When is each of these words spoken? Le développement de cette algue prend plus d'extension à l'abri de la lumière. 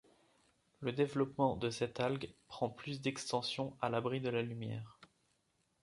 Le 0.79 0.91
développement 0.93 1.55
de 1.55 1.69
cette 1.69 1.99
algue 1.99 2.33
prend 2.47 2.71
plus 2.71 3.01
d'extension 3.01 3.77
à 3.81 3.89
l'abri 3.89 4.19
de 4.19 4.29
la 4.29 4.41
lumière. 4.41 4.99